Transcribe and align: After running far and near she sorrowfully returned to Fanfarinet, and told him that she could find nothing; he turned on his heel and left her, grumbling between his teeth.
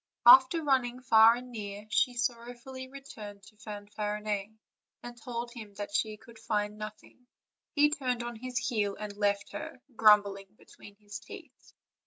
After 0.25 0.63
running 0.63 1.03
far 1.03 1.35
and 1.35 1.51
near 1.51 1.85
she 1.91 2.15
sorrowfully 2.15 2.87
returned 2.87 3.43
to 3.43 3.57
Fanfarinet, 3.57 4.49
and 5.03 5.15
told 5.15 5.53
him 5.53 5.75
that 5.75 5.93
she 5.93 6.17
could 6.17 6.39
find 6.39 6.75
nothing; 6.75 7.27
he 7.75 7.91
turned 7.91 8.23
on 8.23 8.35
his 8.37 8.57
heel 8.57 8.95
and 8.99 9.15
left 9.15 9.51
her, 9.51 9.79
grumbling 9.95 10.47
between 10.57 10.95
his 10.95 11.19
teeth. 11.19 11.73